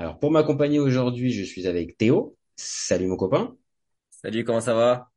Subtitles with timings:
[0.00, 2.36] Alors pour m'accompagner aujourd'hui, je suis avec Théo.
[2.54, 3.56] Salut mon copain.
[4.10, 5.10] Salut, comment ça va?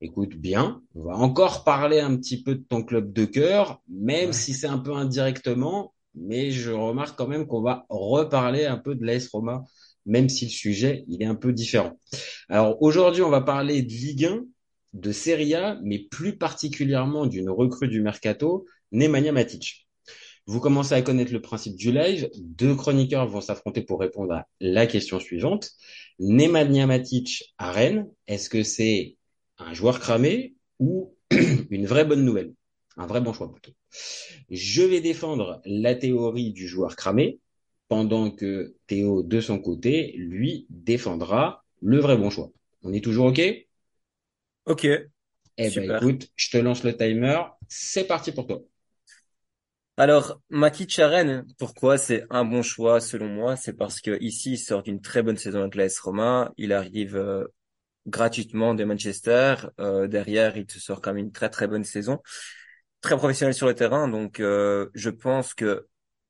[0.00, 4.32] Écoute bien, on va encore parler un petit peu de ton club de cœur, même
[4.32, 8.96] si c'est un peu indirectement, mais je remarque quand même qu'on va reparler un peu
[8.96, 9.62] de l'AS Roma,
[10.04, 11.96] même si le sujet, il est un peu différent.
[12.48, 14.44] Alors aujourd'hui, on va parler de Ligue 1,
[14.94, 19.83] de Serie A, mais plus particulièrement d'une recrue du mercato, Nemanja Matic.
[20.46, 22.28] Vous commencez à connaître le principe du live.
[22.36, 25.70] Deux chroniqueurs vont s'affronter pour répondre à la question suivante.
[26.18, 29.16] Nemanja Matic à Rennes, est-ce que c'est
[29.58, 31.14] un joueur cramé ou
[31.70, 32.52] une vraie bonne nouvelle?
[32.96, 33.72] Un vrai bon choix plutôt.
[34.50, 37.40] Je vais défendre la théorie du joueur cramé,
[37.88, 42.50] pendant que Théo, de son côté, lui, défendra le vrai bon choix.
[42.82, 43.40] On est toujours OK?
[44.66, 44.84] Ok.
[45.56, 47.40] Eh ben écoute, je te lance le timer.
[47.68, 48.62] C'est parti pour toi.
[49.96, 53.54] Alors, Matic à Rennes, pourquoi c'est un bon choix selon moi?
[53.56, 56.52] C'est parce que ici, il sort d'une très bonne saison avec l'AS Roma.
[56.56, 57.44] Il arrive euh,
[58.06, 59.54] gratuitement de Manchester.
[59.80, 62.20] Euh, derrière, il te sort quand même une très très bonne saison.
[63.02, 64.08] Très professionnel sur le terrain.
[64.08, 65.86] Donc, euh, je pense que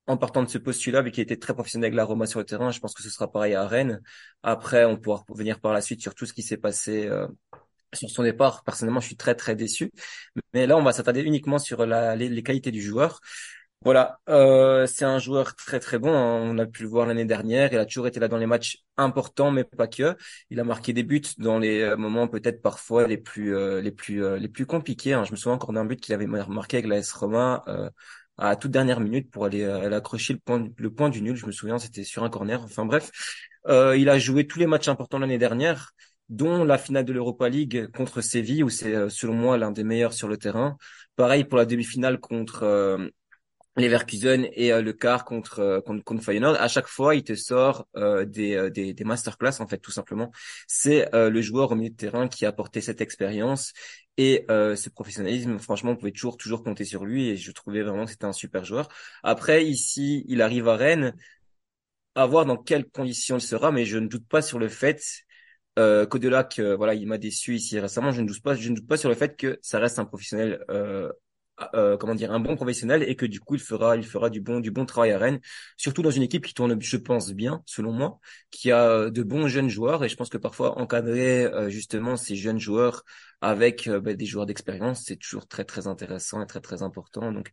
[0.06, 2.44] en partant de ce postulat, vu qu'il était très professionnel avec la Roma sur le
[2.44, 4.02] terrain, je pense que ce sera pareil à Rennes.
[4.42, 7.08] Après, on pourra revenir par la suite sur tout ce qui s'est passé
[7.96, 8.62] sur son départ.
[8.64, 9.90] Personnellement, je suis très très déçu.
[10.52, 13.20] Mais là, on va s'attarder uniquement sur la, les, les qualités du joueur.
[13.82, 16.10] Voilà, euh, c'est un joueur très très bon.
[16.14, 16.40] hein.
[16.42, 17.70] On a pu le voir l'année dernière.
[17.72, 20.16] Il a toujours été là dans les matchs importants, mais pas que.
[20.48, 23.90] Il a marqué des buts dans les euh, moments peut-être parfois les plus euh, les
[23.92, 25.12] plus euh, les plus compliqués.
[25.12, 25.24] hein.
[25.24, 27.90] Je me souviens encore d'un but qu'il avait marqué avec la S Roma euh,
[28.38, 31.36] à toute dernière minute pour aller, euh, aller accrocher le point le point du nul.
[31.36, 32.62] Je me souviens, c'était sur un corner.
[32.64, 33.10] Enfin bref,
[33.68, 35.92] il a joué tous les matchs importants l'année dernière
[36.28, 39.84] dont la finale de l'Europa League contre Séville, où c'est euh, selon moi l'un des
[39.84, 40.76] meilleurs sur le terrain.
[41.16, 43.08] Pareil pour la demi-finale contre euh,
[43.76, 46.56] Leverkusen et euh, le quart contre, euh, contre contre Feyenoord.
[46.60, 49.90] À chaque fois, il te sort euh, des, euh, des des masterclass en fait, tout
[49.90, 50.30] simplement.
[50.68, 53.72] C'est le joueur au milieu de terrain qui a apporté cette expérience
[54.16, 55.58] et ce professionnalisme.
[55.58, 58.32] Franchement, on pouvait toujours toujours compter sur lui et je trouvais vraiment que c'était un
[58.32, 58.88] super joueur.
[59.22, 61.14] Après, ici, il arrive à Rennes.
[62.16, 65.02] À voir dans quelles conditions il sera, mais je ne doute pas sur le fait
[65.78, 68.86] euh, que voilà, il m'a déçu ici récemment, je ne doute pas, je ne doute
[68.86, 71.10] pas sur le fait que ça reste un professionnel, euh,
[71.74, 74.40] euh, comment dire, un bon professionnel et que du coup il fera, il fera du
[74.40, 75.40] bon, du bon travail à Rennes,
[75.76, 78.18] surtout dans une équipe qui tourne, je pense bien, selon moi,
[78.50, 80.04] qui a de bons jeunes joueurs.
[80.04, 83.04] Et je pense que parfois encadrer euh, justement ces jeunes joueurs
[83.40, 87.30] avec euh, ben, des joueurs d'expérience, c'est toujours très très intéressant et très très important.
[87.32, 87.50] Donc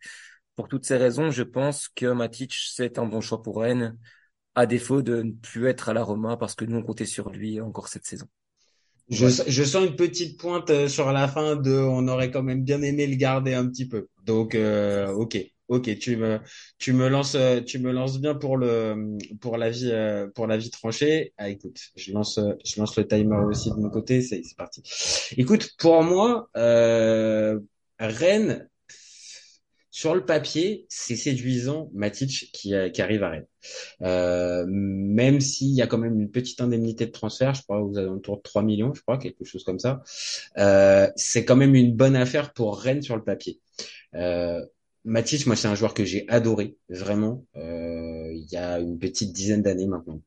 [0.56, 3.98] pour toutes ces raisons, je pense que Matic c'est un bon choix pour Rennes
[4.56, 7.30] à défaut de ne plus être à la Roma parce que nous on comptait sur
[7.30, 8.28] lui encore cette saison.
[9.10, 12.64] Je, je sens une petite pointe euh, sur la fin de on aurait quand même
[12.64, 14.08] bien aimé le garder un petit peu.
[14.26, 15.38] Donc euh, OK.
[15.72, 16.40] OK, tu me
[16.80, 20.46] tu me lances euh, tu me lances bien pour le pour la vie euh, pour
[20.46, 21.34] la vie tranchée.
[21.38, 24.84] Ah écoute, je lance je lance le timer aussi de mon côté, c'est c'est parti.
[25.38, 27.58] Écoute, pour moi euh,
[28.00, 28.68] Rennes
[29.92, 33.48] sur le papier, c'est séduisant Matic qui, arrive à Rennes.
[34.02, 37.98] Euh, même s'il y a quand même une petite indemnité de transfert, je crois aux
[37.98, 40.02] alentours de 3 millions, je crois, quelque chose comme ça.
[40.58, 43.60] Euh, c'est quand même une bonne affaire pour Rennes sur le papier.
[44.16, 44.66] Euh,
[45.04, 49.34] Matic, moi, c'est un joueur que j'ai adoré, vraiment, euh, il y a une petite
[49.34, 50.22] dizaine d'années maintenant.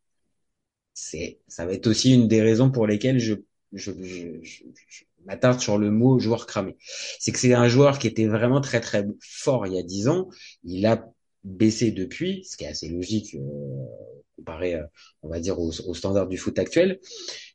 [0.92, 3.34] C'est, ça va être aussi une des raisons pour lesquelles je,
[3.74, 6.76] je, je, je, m'attarde sur le mot joueur cramé.
[7.18, 10.08] C'est que c'est un joueur qui était vraiment très très fort il y a 10
[10.08, 10.28] ans.
[10.64, 11.04] Il a
[11.44, 13.38] baissé depuis, ce qui est assez logique euh,
[14.36, 14.84] comparé, euh,
[15.22, 17.00] on va dire, aux, aux standards du foot actuel.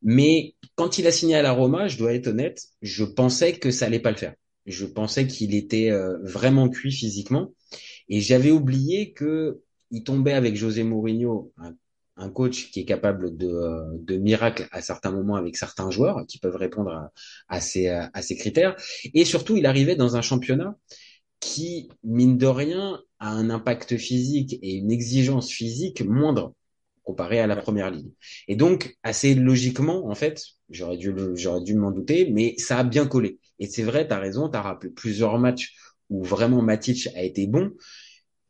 [0.01, 3.72] Mais quand il a signé à la Roma, je dois être honnête, je pensais que
[3.72, 4.36] ça allait pas le faire.
[4.65, 7.54] Je pensais qu'il était euh, vraiment cuit physiquement,
[8.07, 9.62] et j'avais oublié que
[9.92, 11.74] il tombait avec José Mourinho, un,
[12.19, 16.25] un coach qui est capable de, euh, de miracles à certains moments avec certains joueurs
[16.27, 17.12] qui peuvent répondre à,
[17.50, 18.75] à ces, à ces critères.
[19.13, 20.75] Et surtout, il arrivait dans un championnat
[21.39, 26.54] qui, mine de rien, a un impact physique et une exigence physique moindre
[27.04, 28.12] comparé à la première ligue.
[28.48, 32.83] Et donc, assez logiquement, en fait, j'aurais dû, j'aurais dû m'en douter, mais ça a
[32.83, 33.39] bien collé.
[33.57, 35.74] Et c'est vrai, t'as raison, t'as rappelé plusieurs matchs
[36.10, 37.72] où vraiment Matic a été bon.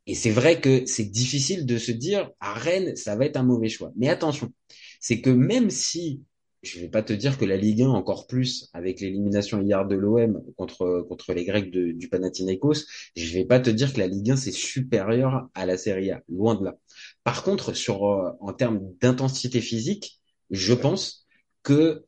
[0.09, 3.43] Et c'est vrai que c'est difficile de se dire à Rennes, ça va être un
[3.43, 3.91] mauvais choix.
[3.95, 4.51] Mais attention,
[4.99, 6.23] c'est que même si
[6.63, 9.95] je vais pas te dire que la Ligue 1 encore plus avec l'élimination hier de
[9.95, 14.07] l'OM contre contre les Grecs de, du Panathinaikos, je vais pas te dire que la
[14.07, 16.79] Ligue 1 c'est supérieur à la Serie A, loin de là.
[17.23, 20.19] Par contre, sur euh, en termes d'intensité physique,
[20.49, 21.27] je pense
[21.61, 22.07] que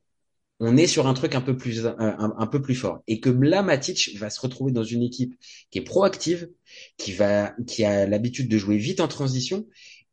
[0.63, 3.29] on est sur un truc un peu plus un, un, peu plus fort et que
[3.29, 5.33] là Matic va se retrouver dans une équipe
[5.71, 6.49] qui est proactive,
[6.97, 9.65] qui va qui a l'habitude de jouer vite en transition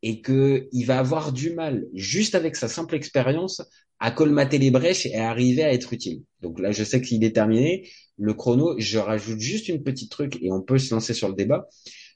[0.02, 3.60] et que il va avoir du mal juste avec sa simple expérience
[4.00, 6.22] à colmater les brèches et à arriver à être utile.
[6.40, 7.90] Donc là, je sais qu'il est terminé.
[8.16, 11.34] Le chrono, je rajoute juste une petite truc et on peut se lancer sur le
[11.34, 11.68] débat.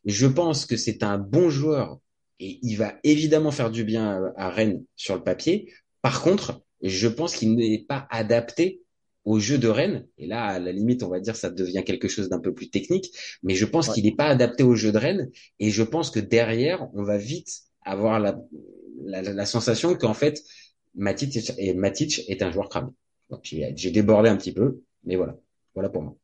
[0.04, 1.98] Je pense que c'est un bon joueur
[2.40, 5.72] et il va évidemment faire du bien à Rennes sur le papier.
[6.02, 8.82] Par contre, je pense qu'il n'est pas adapté
[9.24, 10.06] au jeu de Rennes.
[10.18, 12.70] Et là, à la limite, on va dire ça devient quelque chose d'un peu plus
[12.70, 13.14] technique.
[13.42, 15.30] Mais je pense qu'il n'est pas adapté au jeu de Rennes.
[15.60, 18.38] Et je pense que derrière, on va vite avoir la,
[19.04, 20.42] la, la sensation qu'en fait,
[20.94, 21.36] Matic
[22.28, 22.90] est un joueur cramé.
[23.42, 25.38] J'ai débordé un petit peu, mais voilà,
[25.74, 26.16] voilà pour moi.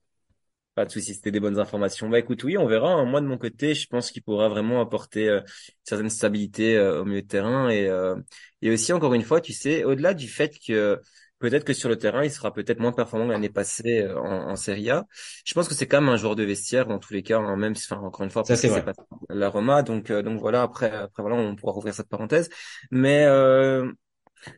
[0.78, 2.08] Pas de souci, c'était des bonnes informations.
[2.08, 2.92] Bah écoute, oui, on verra.
[2.92, 3.04] Hein.
[3.04, 7.00] Moi de mon côté, je pense qu'il pourra vraiment apporter euh, une certaine stabilité euh,
[7.00, 8.14] au milieu de terrain et euh,
[8.62, 11.00] et aussi encore une fois, tu sais, au-delà du fait que
[11.40, 14.88] peut-être que sur le terrain, il sera peut-être moins performant l'année passée en, en Serie
[14.90, 15.04] A.
[15.44, 17.56] Je pense que c'est quand même un joueur de vestiaire dans tous les cas, hein,
[17.56, 18.92] même si, enfin, encore une fois, ça c'est pas
[19.30, 20.62] la Roma, donc donc voilà.
[20.62, 22.50] Après après voilà, on pourra rouvrir cette parenthèse,
[22.92, 23.26] mais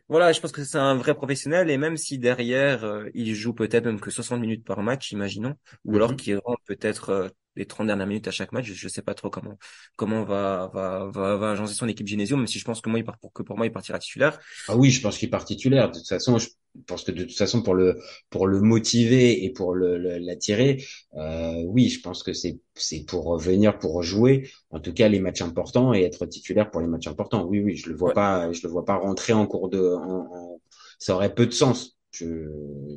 [0.09, 3.53] voilà, je pense que c'est un vrai professionnel et même si derrière euh, il joue
[3.53, 5.55] peut-être même que 60 minutes par match, imaginons,
[5.85, 6.17] ou alors mhm.
[6.17, 9.13] qu'il rentre peut-être euh, les 30 dernières minutes à chaque match, je, ne sais pas
[9.13, 9.57] trop comment
[9.95, 12.99] comment va va va, va agencer son équipe Genesio, même si je pense que moi
[12.99, 14.39] il part pour que pour moi il partira titulaire.
[14.67, 15.89] Ah oui, je pense qu'il part titulaire.
[15.89, 16.47] De toute façon, je
[16.87, 20.83] pense que de toute façon pour le pour le motiver et pour le l'attirer,
[21.15, 25.19] euh, oui, je pense que c'est c'est pour venir pour jouer en tout cas les
[25.19, 27.45] matchs importants et être titulaire pour les matchs importants.
[27.45, 30.59] Oui, oui, je le vois pas, je le vois pas rentrer en cours de, en,
[30.99, 32.47] ça aurait peu de sens, je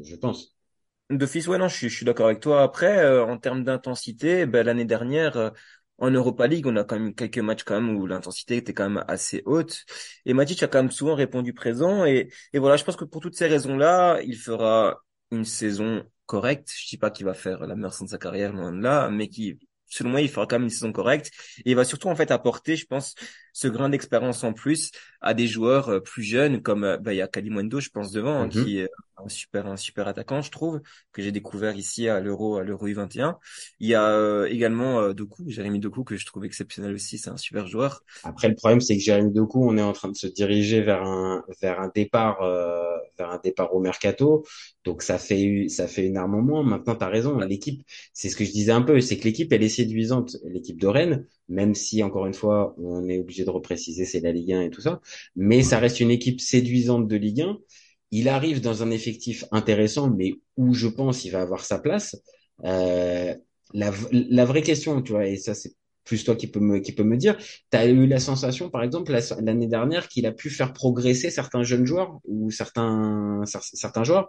[0.04, 0.54] je pense.
[1.10, 2.62] D'office, ouais, non, je suis, je suis d'accord avec toi.
[2.62, 5.50] Après, euh, en termes d'intensité, ben, l'année dernière, euh,
[5.98, 8.88] en Europa League, on a quand même quelques matchs quand même où l'intensité était quand
[8.90, 9.84] même assez haute.
[10.26, 12.04] Et Matic a quand même souvent répondu présent.
[12.04, 15.00] Et, voilà, je pense que pour toutes ces raisons-là, il fera
[15.30, 16.72] une saison correcte.
[16.76, 19.08] Je dis pas qu'il va faire la meilleure saison de sa carrière, loin de là,
[19.10, 21.30] mais qui selon moi, il fera quand même une saison correcte.
[21.64, 23.14] Et il va surtout en fait apporter, je pense,
[23.54, 24.90] ce grain d'expérience en plus
[25.22, 28.10] à des joueurs euh, plus jeunes comme euh, bah, il y a Kalimundo, je pense
[28.10, 28.64] devant, hein, mm-hmm.
[28.64, 30.80] qui est un super un super attaquant, je trouve,
[31.12, 33.36] que j'ai découvert ici à l'Euro à l'Euro U21.
[33.78, 37.30] Il y a euh, également euh, Doku, Jérémy Doku que je trouve exceptionnel aussi, c'est
[37.30, 38.02] un super joueur.
[38.24, 41.02] Après le problème c'est que Jérémy Doku, on est en train de se diriger vers
[41.04, 42.40] un vers un départ
[43.16, 44.44] vers un départ au mercato.
[44.84, 46.62] Donc ça fait ça fait une arme en moins.
[46.64, 49.52] Maintenant tu as raison, l'équipe, c'est ce que je disais un peu, c'est que l'équipe
[49.52, 53.50] elle est séduisante, l'équipe de Rennes, même si encore une fois on est obligé de
[53.50, 55.00] repréciser c'est la Ligue 1 et tout ça,
[55.36, 57.58] mais ça reste une équipe séduisante de Ligue 1.
[58.10, 62.16] Il arrive dans un effectif intéressant, mais où je pense il va avoir sa place.
[62.64, 63.34] Euh,
[63.72, 65.72] la, la vraie question, tu vois, et ça c'est
[66.04, 68.82] plus toi qui peut me qui peut me dire, tu as eu la sensation par
[68.82, 74.28] exemple l'année dernière qu'il a pu faire progresser certains jeunes joueurs ou certains certains joueurs?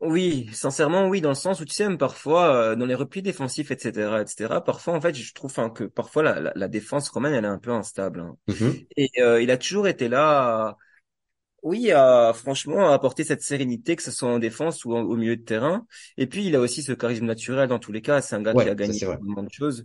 [0.00, 3.20] Oui, sincèrement, oui, dans le sens où tu sais, même parfois, euh, dans les replis
[3.20, 7.34] défensifs, etc., etc., parfois, en fait, je trouve hein, que parfois la, la, défense romaine,
[7.34, 8.20] elle est un peu instable.
[8.20, 8.36] Hein.
[8.48, 8.86] Mm-hmm.
[8.96, 10.76] Et euh, il a toujours été là
[11.62, 15.42] oui, a franchement apporter cette sérénité, que ce soit en défense ou au milieu de
[15.42, 15.86] terrain.
[16.16, 18.22] Et puis, il a aussi ce charisme naturel dans tous les cas.
[18.22, 19.84] C'est un gars qui a gagné énormément de choses.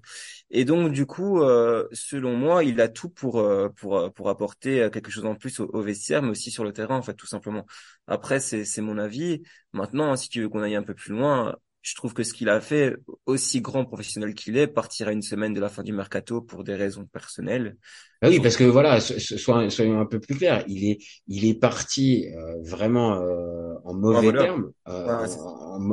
[0.52, 4.30] Et donc, du coup, euh, selon moi, il a tout pour euh, pour euh, pour
[4.30, 7.28] apporter quelque chose en plus au, vestiaire, mais aussi sur le terrain, en fait, tout
[7.28, 7.66] simplement.
[8.08, 9.42] Après, c'est c'est mon avis.
[9.74, 12.48] Maintenant, si tu veux qu'on aille un peu plus loin, je trouve que ce qu'il
[12.48, 15.92] a fait, aussi grand professionnel qu'il est, partir à une semaine de la fin du
[15.92, 17.76] mercato pour des raisons personnelles.
[18.22, 22.30] Ah oui, parce que voilà, soyons, un peu plus clairs, il est, il est parti
[22.38, 25.28] euh, vraiment euh, en mauvais termes, euh,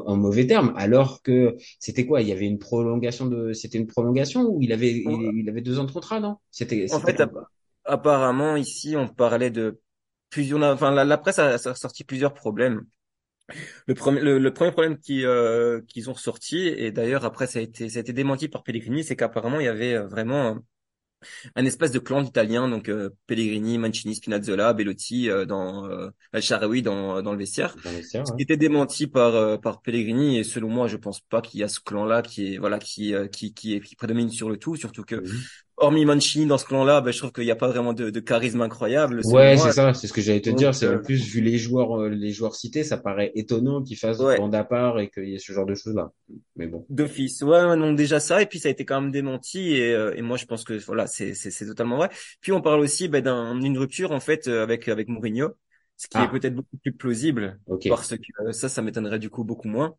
[0.07, 3.89] en, mauvais termes, alors que c'était quoi Il y avait une prolongation de, c'était une
[3.89, 6.37] prolongation ou il avait, il, avait deux ans de contrat, non?
[6.53, 6.87] C'était.
[6.95, 7.21] En fait,
[7.85, 9.81] apparemment ici, on parlait de
[10.29, 12.85] plusieurs, enfin la, la presse a sorti plusieurs problèmes
[13.87, 17.63] le premier, le, premier problème qui, euh, qu'ils ont ressorti, et d'ailleurs après ça a
[17.63, 20.59] été, ça a été démenti par Pellegrini, c'est qu'apparemment il y avait euh, vraiment
[21.55, 26.43] un espèce de clan d'Italiens, donc euh, Pellegrini, Mancini, Spinazzola, Bellotti euh, dans euh, Al
[26.83, 30.97] dans, dans le vestiaire, ce qui était démenti par par Pellegrini et selon moi je
[30.97, 33.97] pense pas qu'il y a ce clan là qui est voilà qui qui qui, qui
[33.97, 35.23] prédomine sur le tout, surtout que
[35.81, 38.21] hormis Mancini dans ce clan-là, ben, je trouve qu'il n'y a pas vraiment de, de
[38.21, 39.21] charisme incroyable.
[39.25, 40.75] Ouais, c'est ça, c'est ce que j'allais te Donc, dire.
[40.75, 43.97] C'est en euh, plus, vu les joueurs, euh, les joueurs cités, ça paraît étonnant qu'ils
[43.97, 44.39] fassent ouais.
[44.39, 46.13] bande à part et qu'il y ait ce genre de choses-là.
[46.57, 46.87] Mais bon.
[46.91, 50.15] D'office, ouais, non, déjà ça, et puis ça a été quand même démenti, et, euh,
[50.15, 52.11] et moi je pense que voilà, c'est c'est c'est totalement vrai.
[52.41, 55.51] Puis on parle aussi ben, d'un- d'une rupture en fait avec avec Mourinho,
[56.01, 57.89] ce qui est Ah, peut-être beaucoup plus plausible ok.
[57.89, 59.97] parce que euh, ça, ça m'étonnerait du coup beaucoup moins.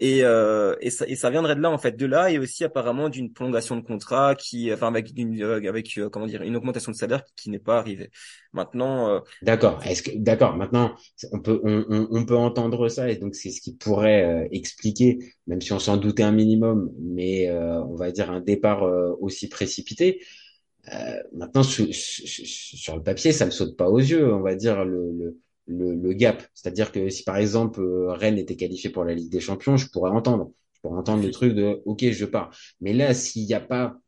[0.00, 2.64] Et euh, et ça et ça viendrait de là en fait, de là et aussi
[2.64, 6.56] apparemment d'une prolongation de contrat qui, enfin avec une euh, avec euh, comment dire une
[6.56, 8.10] augmentation de salaire qui n'est pas arrivée.
[8.52, 9.80] Maintenant, euh, D'accord.
[9.86, 10.56] Est-ce que, d'accord.
[10.56, 10.94] Maintenant,
[11.32, 14.48] on peut, on, on, on peut entendre ça et donc c'est ce qui pourrait euh,
[14.50, 18.82] expliquer, même si on s'en doutait un minimum, mais on va dire un départ
[19.20, 20.20] aussi précipité.
[20.94, 24.40] Euh, maintenant, su- su- su- sur le papier, ça me saute pas aux yeux, on
[24.40, 26.42] va dire le, le, le, le gap.
[26.54, 29.88] C'est-à-dire que si par exemple euh, Rennes était qualifié pour la Ligue des Champions, je
[29.90, 32.50] pourrais entendre, je pourrais entendre le truc de OK, je pars.
[32.80, 33.98] Mais là, s'il n'y a pas,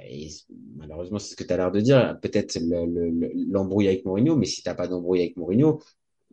[0.00, 0.28] et
[0.76, 4.04] malheureusement, c'est ce que tu as l'air de dire, peut-être le- le- le- l'embrouille avec
[4.04, 5.80] Mourinho, mais si t'as pas d'embrouille avec Mourinho,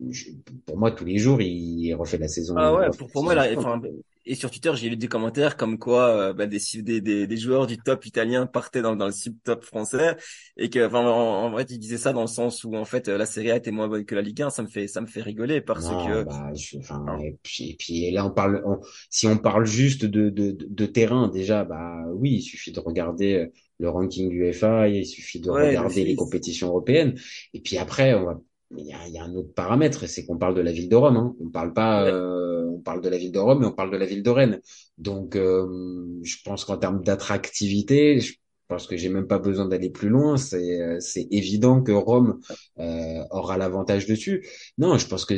[0.08, 0.30] je-
[0.66, 3.48] pour moi, tous les jours, il refait la saison, Ah ouais, pour, pour moi, là,
[3.56, 3.80] enfin,
[4.26, 7.36] et sur Twitter, j'ai lu des commentaires comme quoi euh, bah, des, des, des, des
[7.36, 10.16] joueurs du top italien partaient dans, dans le sub-top français
[10.56, 13.08] et que, enfin, en, en vrai, ils disaient ça dans le sens où en fait
[13.08, 14.50] la Serie A était moins bonne que la Ligue 1.
[14.50, 17.70] Ça me fait, ça me fait rigoler parce Non, que, bah, je, enfin, et puis,
[17.70, 18.80] et puis là, on parle, on-
[19.10, 23.34] si on parle juste de, de, de, terrain, déjà, bah oui, il suffit de regarder
[23.34, 23.46] euh,
[23.78, 27.14] le ranking UEFA, il suffit de ouais, regarder les compétitions européennes,
[27.52, 28.40] et puis après, on va,
[28.76, 30.88] il y a, il y a un autre paramètre, c'est qu'on parle de la ville
[30.88, 31.34] de Rome, hein.
[31.40, 33.96] On parle pas, euh, on parle de la ville de Rome, mais on parle de
[33.96, 34.60] la ville de Rennes.
[34.98, 38.34] Donc, euh, je pense qu'en termes d'attractivité, je
[38.68, 40.36] pense que j'ai même pas besoin d'aller plus loin.
[40.36, 42.40] C'est, euh, c'est évident que Rome
[42.80, 44.46] euh, aura l'avantage dessus.
[44.78, 45.36] Non, je pense que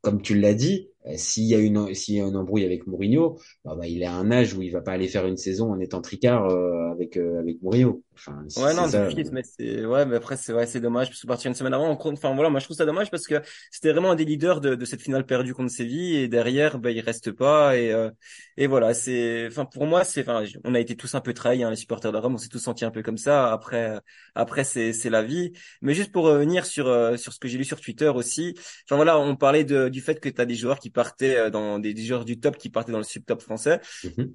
[0.00, 3.38] comme tu l'as dit, s'il y a une s'il y a une embrouille avec Mourinho,
[3.64, 5.72] bah, bah, il est à un âge où il va pas aller faire une saison
[5.72, 8.02] en étant tricard euh, avec euh, avec Mourinho.
[8.18, 9.08] Enfin, Ouais, non, ça.
[9.32, 11.96] mais c'est, ouais, mais après, c'est, ouais, c'est dommage, parce que partir une semaine avant,
[11.98, 14.60] on enfin, voilà, moi, je trouve ça dommage parce que c'était vraiment un des leaders
[14.60, 18.10] de, de cette finale perdue contre Séville, et derrière, ben, il reste pas, et, euh,
[18.56, 21.62] et voilà, c'est, enfin, pour moi, c'est, enfin, on a été tous un peu trahis,
[21.62, 23.98] hein, les supporters de Rome, on s'est tous sentis un peu comme ça, après,
[24.34, 25.52] après, c'est, c'est la vie.
[25.82, 28.96] Mais juste pour revenir sur, euh, sur ce que j'ai lu sur Twitter aussi, enfin,
[28.96, 31.78] voilà, on parlait de, du fait que tu as des joueurs qui partaient euh, dans,
[31.78, 33.80] des, des joueurs du top qui partaient dans le sub-top français.
[34.04, 34.34] Mhm.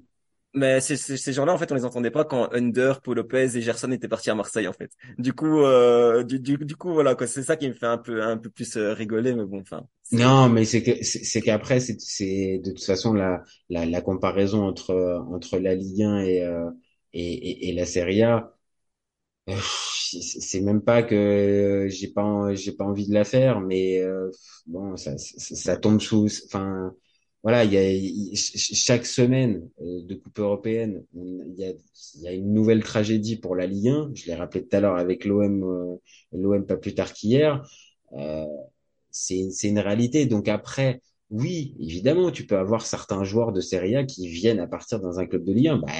[0.54, 3.56] Mais ces, ces, ces gens-là, en fait, on les entendait pas quand Under, Paul Lopez
[3.56, 4.92] et Gerson étaient partis à Marseille, en fait.
[5.18, 7.26] Du coup, euh, du, du, du coup, voilà, quoi.
[7.26, 9.82] C'est ça qui me fait un peu, un peu plus euh, rigoler, mais bon, enfin,
[10.12, 14.62] Non, mais c'est que c'est qu'après c'est c'est de toute façon la la, la comparaison
[14.64, 14.94] entre
[15.30, 16.70] entre la Ligue 1 et euh,
[17.12, 18.54] et, et, la Serie A.
[19.48, 24.30] C'est même pas que j'ai pas j'ai pas envie de la faire, mais euh,
[24.66, 26.28] bon ça, ça ça tombe sous.
[26.46, 26.94] Enfin
[27.44, 31.72] voilà, il y a il- chaque semaine euh, de Coupe européenne, il y a
[32.16, 34.10] il y a une nouvelle tragédie pour la Ligue 1.
[34.14, 35.96] Je l'ai rappelé tout à l'heure avec l'OM euh,
[36.32, 37.62] l'OM pas plus tard qu'hier.
[38.14, 38.46] Euh,
[39.10, 40.26] c'est une réalité.
[40.26, 44.66] Donc après, oui, évidemment, tu peux avoir certains joueurs de Serie A qui viennent à
[44.66, 45.78] partir dans un club de Ligue 1.
[45.78, 45.92] Bah,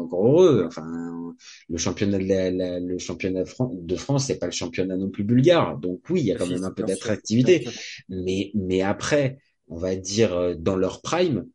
[0.00, 0.64] encore heureux.
[0.66, 1.34] Enfin,
[1.68, 4.96] le championnat de la, la- le championnat de Fran- de France, c'est pas le championnat
[4.96, 5.78] non plus bulgare.
[5.78, 7.66] Donc oui, il y a quand même un peu d'attractivité.
[8.08, 11.46] Mais mais après, on va dire euh, dans leur prime,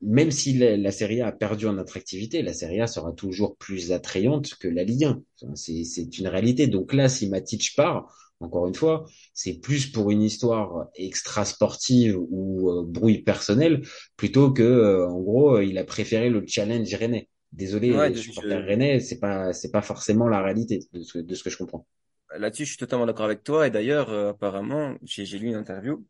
[0.00, 3.56] même si la, la Serie A a perdu en attractivité, la Serie A sera toujours
[3.56, 5.22] plus attrayante que la Ligue 1.
[5.42, 6.68] Enfin, C'est, c'est une réalité.
[6.68, 12.16] Donc là, si Matic part, encore une fois, c'est plus pour une histoire extra sportive
[12.30, 13.82] ou euh, brouille personnelle
[14.16, 17.28] plutôt que, euh, en gros, il a préféré le challenge rennais.
[17.52, 18.30] Désolé, Ouais, je,
[18.66, 21.86] rennais, c'est pas, c'est pas forcément la réalité de ce, de ce que je comprends.
[22.36, 23.66] là-dessus, je suis totalement d'accord avec toi.
[23.66, 26.04] Et d'ailleurs, euh, apparemment, j'ai, j'ai lu une interview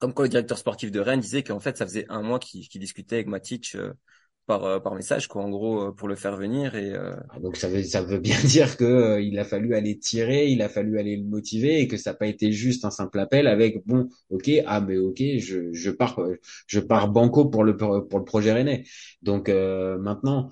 [0.00, 2.66] comme quoi le directeur sportif de Rennes disait qu'en fait, ça faisait un mois qu'il,
[2.80, 3.92] discutait avec Matic euh,
[4.46, 6.74] par, euh, par message, quoi, en gros, euh, pour le faire venir.
[6.74, 9.98] Et, euh, Ah, Donc ça veut, ça veut bien dire que il a fallu aller
[9.98, 12.90] tirer, il a fallu aller le motiver et que ça n'a pas été juste un
[12.90, 16.18] simple appel avec bon, ok, ah mais ok, je, je pars,
[16.66, 18.84] je pars banco pour le pour le projet rennais.
[19.22, 20.50] Donc maintenant,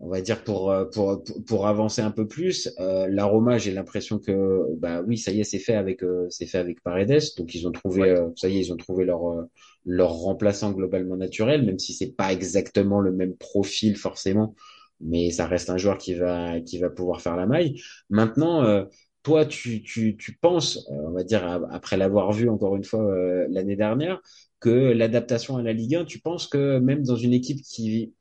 [0.00, 3.58] on va dire pour euh, pour pour, pour avancer un peu plus, euh, la Roma,
[3.58, 6.82] j'ai l'impression que bah oui, ça y est, c'est fait avec euh, c'est fait avec
[6.82, 7.20] Paredes.
[7.36, 9.44] Donc ils ont trouvé, ouais, euh, ça y est, ils ont trouvé leur euh,
[9.84, 14.54] leur remplaçant globalement naturel, même si c'est pas exactement le même profil forcément
[15.00, 17.80] mais ça reste un joueur qui va qui va pouvoir faire la maille.
[18.10, 18.84] Maintenant, euh,
[19.22, 23.46] toi, tu tu tu penses, on va dire après l'avoir vu encore une fois euh,
[23.50, 24.20] l'année dernière,
[24.60, 28.12] que l'adaptation à la Ligue 1, tu penses que même dans une équipe qui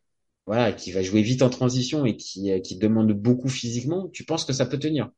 [0.47, 4.25] voilà qui va jouer vite en transition et qui euh, qui demande beaucoup physiquement, tu
[4.25, 5.11] penses que ça peut tenir?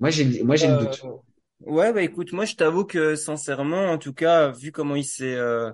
[0.00, 1.08] Moi, j'ai le- moi j'ai le Euh, doute.
[1.60, 5.34] ouais, bah écoute, moi je t'avoue que sincèrement, en tout cas, vu comment il s'est
[5.36, 5.72] euh,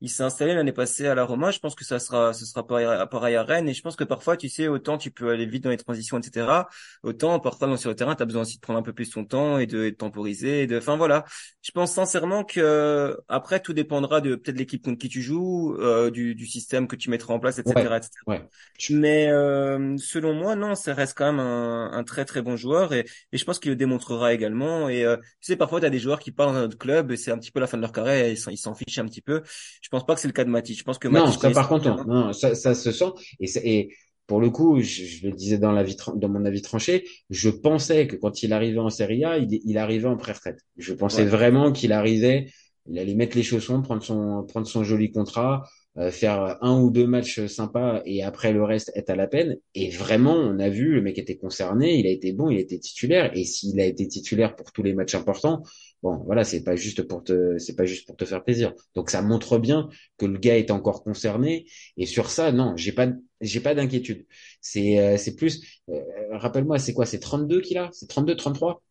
[0.00, 1.50] il s'est installé l'année passée à la Roma.
[1.50, 3.68] Je pense que ça sera, ce sera pareil, pareil à Rennes.
[3.68, 6.18] Et je pense que parfois, tu sais, autant tu peux aller vite dans les transitions,
[6.18, 6.68] etc.
[7.02, 9.24] Autant parfois sur le terrain, tu as besoin aussi de prendre un peu plus ton
[9.24, 10.62] temps et de, et de temporiser.
[10.62, 11.24] Et de, enfin voilà.
[11.62, 16.10] Je pense sincèrement que après tout dépendra de peut-être l'équipe contre qui tu joues, euh,
[16.10, 17.90] du, du système que tu mettras en place, etc.
[17.92, 18.10] Ouais, etc.
[18.26, 18.42] ouais.
[18.90, 22.92] Mais euh, selon moi, non, ça reste quand même un, un très très bon joueur
[22.94, 24.88] et, et je pense qu'il le démontrera également.
[24.88, 27.16] Et euh, tu sais, parfois, tu as des joueurs qui partent dans notre club et
[27.16, 28.98] c'est un petit peu la fin de leur carrière et ils s'en ils s'en fichent
[28.98, 29.42] un petit peu.
[29.82, 30.78] Je pense pas que c'est le cas de Matic.
[30.78, 33.10] Je pense que Non, ça est par contre, non, non, ça, ça se sent.
[33.40, 33.94] Et, et
[34.26, 37.50] pour le coup, je, je le disais dans, la vie, dans mon avis tranché, je
[37.50, 40.60] pensais que quand il arrivait en Serie A, il, il arrivait en pré-retraite.
[40.76, 41.24] Je pensais Ouais.
[41.24, 42.46] vraiment qu'il arrivait,
[42.88, 45.64] il allait mettre les chaussons, prendre son, prendre son joli contrat,
[45.98, 49.56] euh, faire un ou deux matchs sympas et après le reste être à la peine.
[49.74, 52.78] Et vraiment, on a vu, le mec était concerné, il a été bon, il était
[52.78, 53.32] titulaire.
[53.36, 55.62] Et s'il a été titulaire pour tous les matchs importants,
[56.02, 58.74] bon, voilà, c'est pas juste pour te, c'est pas juste pour te faire plaisir.
[58.94, 59.88] Donc ça montre bien
[60.18, 61.66] que le gars est encore concerné.
[61.96, 63.08] Et sur ça, non, j'ai pas,
[63.40, 64.26] j'ai pas d'inquiétude.
[64.60, 66.00] C'est, euh, c'est plus, euh,
[66.32, 67.06] rappelle-moi, c'est quoi?
[67.06, 67.90] C'est 32 qu'il a?
[67.92, 68.82] C'est 32, 33?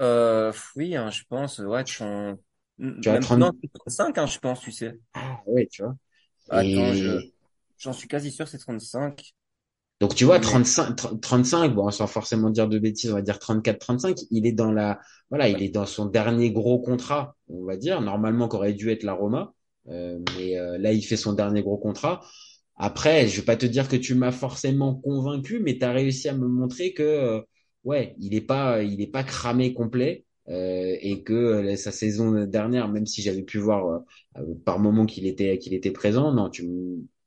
[0.00, 2.36] Euh, oui, hein, je pense, ouais, tu en-
[3.00, 4.98] Tu as même 30, non, 35, hein, je pense, tu sais.
[5.14, 5.96] ah, ouais, tu vois.
[6.50, 7.08] Attends, je,
[7.78, 9.34] j'en suis quasi sûr, c'est 35.
[10.00, 13.22] Donc, tu vois, Mais 35, 30 35, bon, sans forcément dire de bêtises, on va
[13.22, 15.00] dire 34, 35, il est dans la,
[15.30, 19.04] voilà, il est dans son dernier gros contrat, on va dire, normalement, qu'aurait dû être
[19.04, 19.54] la Roma.
[19.88, 22.20] Euh, mais euh, là, il fait son dernier gros contrat.
[22.76, 26.28] Après, je vais pas te dire que tu m'as forcément convaincu, mais tu as réussi
[26.28, 27.40] à me montrer que euh,
[27.84, 32.88] ouais, il est pas il est pas cramé complet euh, et que sa saison dernière,
[32.88, 34.02] même si j'avais pu voir
[34.64, 36.68] par moment qu'il était qu'il était présent, non, tu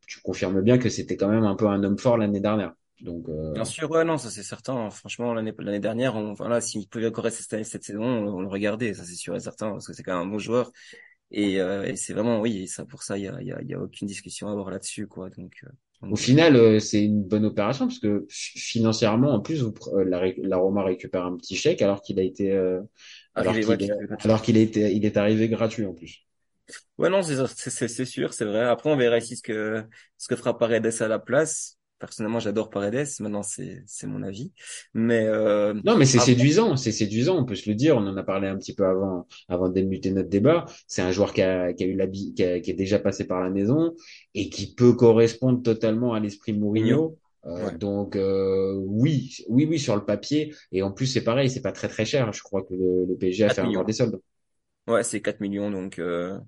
[0.10, 2.74] tu confirmes bien que c'était quand même un peu un homme fort l'année dernière.
[3.02, 4.90] Donc euh, bien sûr, ouais, non, ça c'est certain.
[4.90, 8.38] Franchement, l'année l'année dernière, on, voilà, s'il pouvait encore rester cette année, cette saison, on,
[8.38, 10.40] on le regardait, ça c'est sûr et certain, parce que c'est quand même un bon
[10.40, 10.72] joueur.
[11.32, 13.62] Et, euh, et c'est vraiment, oui, ça pour ça, il y a, il y a,
[13.64, 15.30] y a aucune discussion à avoir là-dessus, quoi.
[15.32, 15.70] Donc, euh,
[16.10, 20.22] au final, euh, c'est une bonne opération parce que financièrement, en plus, vous euh, la,
[20.38, 22.82] la Roma récupère un petit chèque alors qu'il a été euh,
[23.36, 23.92] alors ouais, est gratuit.
[24.24, 26.26] alors qu'il été il est arrivé gratuit en plus.
[26.98, 28.62] Ouais, non, c'est sûr, c'est vrai.
[28.66, 29.84] Après, on verra ici ce que
[30.18, 31.78] ce que fera Paredes à la place.
[32.00, 33.08] Personnellement, j'adore Paredes.
[33.20, 34.54] Maintenant, c'est c'est mon avis.
[34.94, 37.96] Mais euh, Non, mais c'est après, séduisant, c'est séduisant, on peut se le dire.
[37.96, 40.66] On en a parlé un petit peu avant, avant de débuter notre débat.
[40.88, 43.26] C'est un joueur qui a, qui a eu l'habit, qui, a- qui est déjà passé
[43.26, 43.96] par la maison
[44.34, 47.18] et qui peut correspondre totalement à l'esprit Mourinho.
[47.46, 50.54] Euh, ouais, donc euh, oui, oui, oui, sur le papier.
[50.74, 52.34] Et en plus, c'est pareil, c'est pas très très cher.
[52.34, 54.20] Je crois que le, le PSG a 4 fait encore des soldes.
[54.88, 56.40] Ouais, c'est 4 millions, donc euh,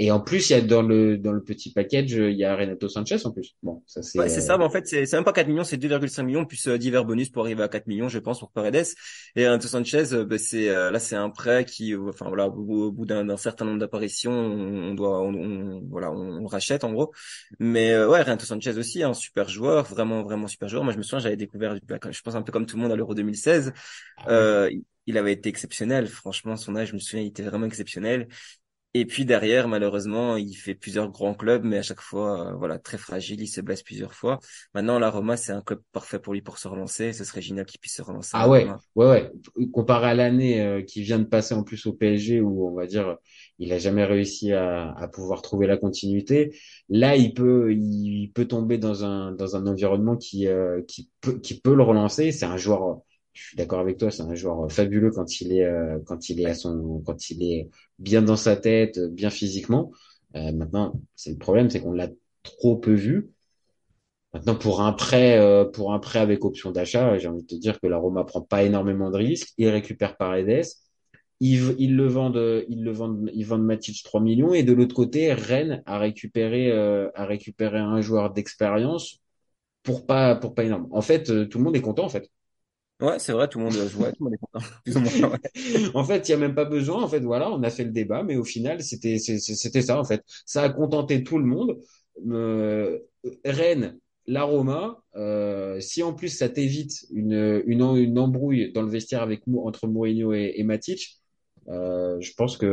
[0.00, 2.54] Et en plus, il y a dans le dans le petit package, il y a
[2.54, 3.56] Renato Sanchez en plus.
[3.64, 5.48] Bon, ça c'est Ouais, c'est euh, ça, mais en fait, c'est c'est même pas 4
[5.48, 8.38] millions, c'est 2,5 millions plus euh, divers bonus pour arriver à 4 millions, je pense,
[8.38, 8.86] pour Paredes.
[9.34, 12.46] Et Renato Sanchez, euh, ben, c'est euh, là, c'est un prêt qui, euh, enfin voilà,
[12.46, 16.46] au, bout au bout d'un certain nombre d'apparitions, on, on doit, on, on- voilà, on,
[16.46, 17.12] rachète en gros.
[17.58, 20.84] Mais euh, ouais, Renato Sanchez aussi, un super joueur, vraiment, vraiment super joueur.
[20.84, 22.92] Moi, je me souviens, j'avais découvert, ben, je pense un peu comme tout le monde
[22.92, 23.72] à l'Euro 2016.
[24.16, 24.34] ah ouais.
[24.34, 24.70] Euh,
[25.06, 28.28] il avait été exceptionnel, franchement, son âge, je me souviens, il était vraiment exceptionnel.
[29.00, 32.78] Et puis derrière, malheureusement, il fait plusieurs grands clubs, mais à chaque fois, euh, voilà,
[32.78, 34.40] très fragile, il se blesse plusieurs fois.
[34.74, 37.12] Maintenant, la Roma, c'est un club parfait pour lui pour se relancer.
[37.12, 38.80] Ce serait génial qu'il puisse se relancer Ah ouais, Roma.
[38.94, 39.32] ouais, ouais.
[39.72, 42.86] Comparé à l'année euh, qui vient de passer en plus au PSG où on va
[42.86, 43.16] dire
[43.58, 46.54] il a jamais réussi à, à pouvoir trouver la continuité.
[46.88, 51.38] Là, il peut, il peut tomber dans un dans un environnement qui euh, qui peut
[51.40, 52.30] qui peut le relancer.
[52.32, 53.00] C'est un joueur.
[53.38, 55.98] Je suis d'accord avec toi, c'est un joueur fabuleux quand il est euh,
[56.28, 59.92] il il bien dans sa tête, bien physiquement.
[60.34, 62.08] Euh, maintenant, c'est le problème, c'est qu'on l'a
[62.42, 63.30] trop peu vu.
[64.34, 65.64] Maintenant, pour un prêt, euh,
[66.14, 69.16] avec option d'achat, j'ai envie de te dire que la Roma prend pas énormément de
[69.16, 69.52] risques.
[69.56, 70.64] Ils récupèrent Paredes.
[71.40, 74.52] Ils, ils le vendent, ils vendent, Matic 3 millions.
[74.52, 79.20] Et de l'autre côté, Rennes a récupéré, euh, un joueur d'expérience
[79.82, 80.88] pour pas, pour pas énorme.
[80.90, 82.30] En fait, euh, tout le monde est content, en fait.
[83.00, 85.00] Ouais, c'est vrai, tout le monde, euh, ouais, tout le monde est content, plus ou
[85.00, 85.90] moins, ouais.
[85.94, 87.00] En fait, il y a même pas besoin.
[87.02, 90.04] En fait, voilà, on a fait le débat, mais au final, c'était, c'était ça, en
[90.04, 90.22] fait.
[90.46, 91.78] Ça a contenté tout le monde.
[92.28, 92.98] Euh,
[93.44, 98.88] Rennes, la Roma, euh, si en plus ça t'évite une, une, une embrouille dans le
[98.90, 101.20] vestiaire avec, entre Mourinho et, et Matic,
[101.68, 102.66] euh, je pense que,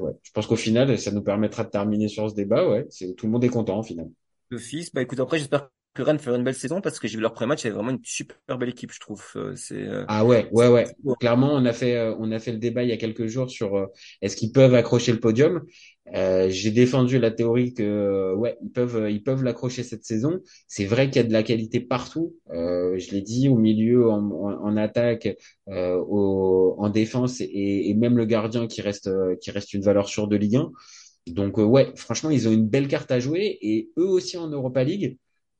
[0.00, 2.86] ouais, je pense qu'au final, ça nous permettra de terminer sur ce débat, ouais.
[2.88, 4.08] C'est, tout le monde est content, au final.
[4.50, 4.92] D'office.
[4.92, 7.34] Bah écoute, après, j'espère que Rennes fera une belle saison parce que j'ai vu leur
[7.34, 9.24] premier match, c'est vraiment une super belle équipe, je trouve.
[9.36, 10.86] Euh, C'est, euh, Ah ouais, ouais, ouais.
[11.02, 11.16] beau.
[11.20, 13.50] Clairement, on a fait, euh, on a fait le débat il y a quelques jours
[13.50, 13.88] sur
[14.22, 15.64] est-ce qu'ils peuvent accrocher le podium.
[16.14, 20.40] Euh, j'ai défendu la théorie que ouais, ils peuvent, ils peuvent l'accrocher cette saison.
[20.68, 22.34] C'est vrai qu'il y a de la qualité partout.
[22.52, 25.28] Euh, je l'ai dit, au milieu, en, en, en attaque,
[25.68, 30.08] euh, au, en défense et, et même le gardien qui reste, qui reste une valeur
[30.08, 30.72] sûre de Ligue 1.
[31.28, 34.84] Donc ouais, franchement, ils ont une belle carte à jouer et eux aussi en Europa
[34.84, 35.18] League.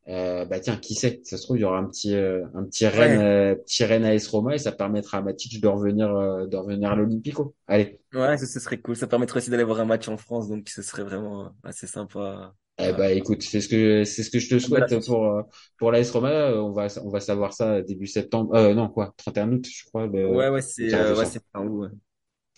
[0.08, 2.64] Euh, bah tiens, qui sait, ça se trouve il y aura un petit euh, un
[2.64, 6.46] petit Rennes euh, petit Rennes AS Roma et ça permettra à Matic de revenir euh,
[6.46, 7.54] de revenir à l'Olympico.
[7.66, 8.00] Allez.
[8.14, 8.96] Ouais, ça, ce serait cool.
[8.96, 12.54] Ça permettrait aussi d'aller voir un match en France, donc ce serait vraiment assez sympa.
[12.80, 15.42] Eh bah écoute, c'est ce que c'est ce que je te souhaite pour euh,
[15.78, 16.52] pour l'AS Roma.
[16.54, 18.54] On va on va savoir ça début septembre.
[18.54, 20.06] Euh, non quoi, 31 août, je crois.
[20.06, 21.82] Le, ouais ouais, c'est euh, ouais, c'est fin août.
[21.82, 21.88] Ouais.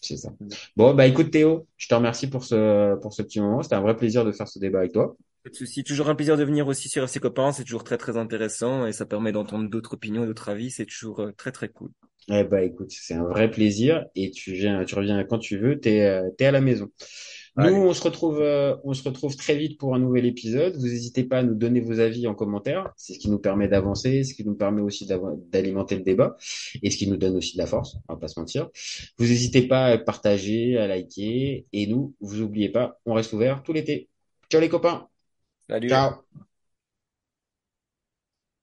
[0.02, 0.30] C'est ça.
[0.76, 3.62] Bon, bah écoute Théo, je te remercie pour ce pour ce petit moment.
[3.62, 5.16] C'était un vrai plaisir de faire ce débat avec toi.
[5.42, 5.84] Pas de souci.
[5.84, 7.52] Toujours un plaisir de venir aussi sur FC Copains.
[7.52, 10.70] C'est toujours très très intéressant et ça permet d'entendre d'autres opinions et d'autres avis.
[10.70, 11.90] C'est toujours euh, très très cool.
[12.28, 15.80] Eh bah écoute, c'est un vrai plaisir et tu viens, tu reviens quand tu veux.
[15.80, 16.90] T'es euh, t'es à la maison.
[17.56, 17.76] Nous, Allez.
[17.76, 20.76] on se retrouve, euh, on se retrouve très vite pour un nouvel épisode.
[20.76, 22.92] Vous n'hésitez pas à nous donner vos avis en commentaire.
[22.96, 26.36] C'est ce qui nous permet d'avancer, ce qui nous permet aussi d'alimenter le débat
[26.82, 27.96] et ce qui nous donne aussi de la force.
[28.08, 28.68] On va pas se mentir.
[29.18, 33.62] Vous n'hésitez pas à partager, à liker et nous, vous oubliez pas, on reste ouvert
[33.64, 34.08] tout l'été.
[34.48, 35.09] Ciao les copains.
[35.70, 35.88] Salut.
[35.88, 36.24] Ciao.